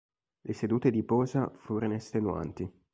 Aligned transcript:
Le 0.41 0.53
sedute 0.53 0.89
di 0.89 1.03
posa 1.03 1.51
furono 1.53 1.93
estenuanti. 1.93 2.67